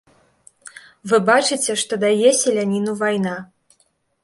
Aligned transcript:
Вы 1.11 1.19
бачыце, 1.29 1.77
што 1.83 2.01
дае 2.05 2.29
селяніну 2.41 2.99
вайна. 3.05 3.37